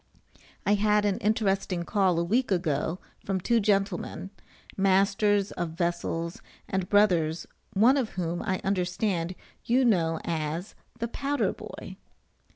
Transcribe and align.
I 0.65 0.73
had 0.73 1.05
an 1.05 1.19
interesting 1.19 1.83
call 1.83 2.17
a 2.19 2.23
week 2.23 2.49
ago 2.49 2.97
from 3.23 3.39
two 3.39 3.59
gentlemen, 3.59 4.31
masters 4.75 5.51
of 5.51 5.73
vessels, 5.77 6.41
and 6.67 6.89
brothers, 6.89 7.45
one 7.73 7.97
of 7.97 8.09
whom, 8.17 8.41
I 8.41 8.61
understand, 8.63 9.35
you 9.63 9.85
know 9.85 10.19
as 10.23 10.73
the 10.97 11.07
"powder 11.07 11.53
boy." 11.53 11.97